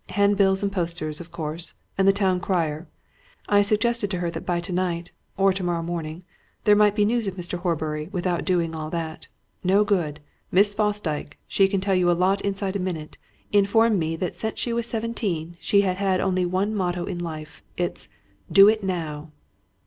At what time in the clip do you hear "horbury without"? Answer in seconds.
7.59-8.43